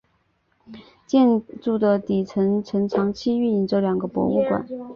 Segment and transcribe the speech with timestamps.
[1.05, 4.65] 建筑的底层曾长期运营着两个博物馆。